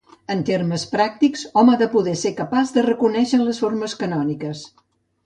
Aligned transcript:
En 0.35 0.39
termes 0.49 0.85
pràctics, 0.93 1.43
hom 1.61 1.69
ha 1.73 1.75
de 1.81 1.87
poder 1.91 2.15
ser 2.21 2.31
capaç 2.39 2.71
de 2.79 2.85
reconèixer 2.87 3.41
les 3.43 3.61
formes 3.65 3.95
canòniques. 4.01 4.65